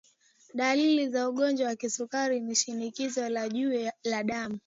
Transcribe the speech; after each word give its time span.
dalili 0.53 1.09
za 1.09 1.29
ugonjwa 1.29 1.67
wa 1.67 1.75
kisukari 1.75 2.39
ni 2.41 2.55
shinikizo 2.55 3.29
la 3.29 3.49
juu 3.49 3.91
la 4.03 4.23
damu 4.23 4.59